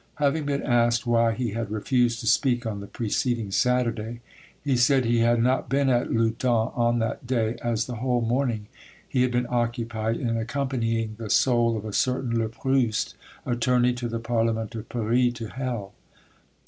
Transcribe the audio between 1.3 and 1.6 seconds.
he